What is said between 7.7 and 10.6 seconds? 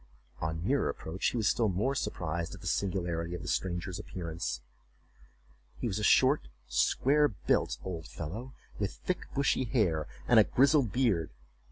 old fellow, with thick bushy hair, and a